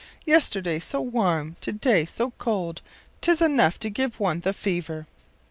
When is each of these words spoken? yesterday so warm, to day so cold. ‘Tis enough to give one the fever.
yesterday 0.25 0.79
so 0.79 0.99
warm, 0.99 1.55
to 1.61 1.71
day 1.71 2.05
so 2.05 2.31
cold. 2.39 2.81
‘Tis 3.21 3.39
enough 3.39 3.77
to 3.77 3.87
give 3.91 4.19
one 4.19 4.39
the 4.39 4.51
fever. 4.51 5.05